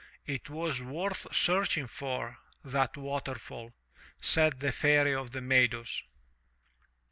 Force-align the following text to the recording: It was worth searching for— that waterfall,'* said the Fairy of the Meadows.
It 0.25 0.49
was 0.49 0.81
worth 0.81 1.27
searching 1.31 1.85
for— 1.85 2.39
that 2.73 2.97
waterfall,'* 2.97 3.75
said 4.19 4.59
the 4.59 4.71
Fairy 4.71 5.13
of 5.13 5.29
the 5.29 5.41
Meadows. 5.41 6.01